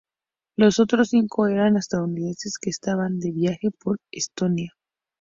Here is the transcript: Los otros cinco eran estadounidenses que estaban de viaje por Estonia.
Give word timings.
Los 0.57 0.79
otros 0.79 1.09
cinco 1.09 1.45
eran 1.47 1.77
estadounidenses 1.77 2.57
que 2.59 2.71
estaban 2.71 3.19
de 3.19 3.31
viaje 3.31 3.69
por 3.79 3.99
Estonia. 4.11 4.71